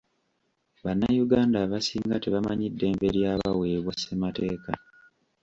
[0.83, 4.71] Bannayuganda abasinga tebamanyi ddembe lya baweebwa ssemateeka.